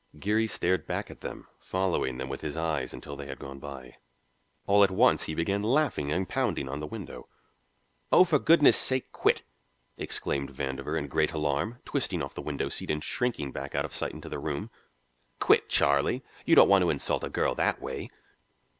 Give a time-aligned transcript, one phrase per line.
[0.17, 3.97] Geary stared back at them, following them with his eyes until they had gone by.
[4.65, 7.27] All at once he began laughing and pounding on the window.
[8.11, 9.43] "Oh, for goodness sake, quit!"
[9.99, 13.93] exclaimed Vandover in great alarm, twisting off the window seat and shrinking back out of
[13.93, 14.71] sight into the room.
[15.39, 18.09] "Quit, Charlie; you don't want to insult a girl that way."